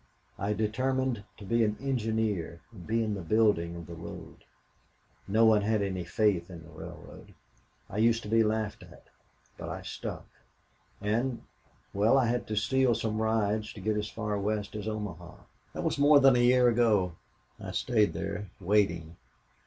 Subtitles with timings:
[0.39, 4.37] I determined to be an engineer and be in the building of the road.
[5.27, 7.35] No one had any faith in the railroad.
[7.87, 9.03] I used to be laughed at.
[9.59, 10.25] But I stuck.
[11.01, 11.43] And
[11.93, 15.35] well, I had to steal some rides to get as far west as Omaha.
[15.73, 17.15] "That was more than a year ago.
[17.59, 19.17] I stayed there waiting.